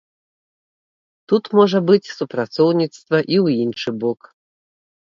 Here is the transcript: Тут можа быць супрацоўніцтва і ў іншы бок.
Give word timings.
Тут 1.33 1.43
можа 1.59 1.83
быць 1.91 2.11
супрацоўніцтва 2.17 3.17
і 3.33 3.35
ў 3.45 3.69
іншы 3.69 3.89
бок. 4.07 4.19